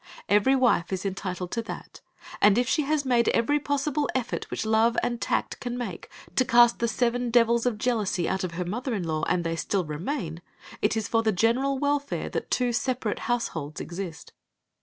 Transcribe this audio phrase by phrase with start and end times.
[0.27, 2.01] Every wife is entitled to that,
[2.41, 6.43] and if she has made every possible effort which love and tact can make to
[6.43, 9.85] cast the seven devils of jealousy out of her mother in law, and they still
[9.85, 10.41] remain,
[10.81, 14.33] it is for the general welfare that two separate households exist.